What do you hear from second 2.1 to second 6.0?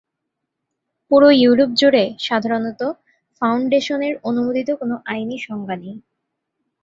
সাধারণত ফাউন্ডেশনের অনুমোদিত কোনো আইনি সংজ্ঞা নেই।